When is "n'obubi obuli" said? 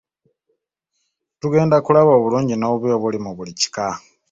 2.55-3.17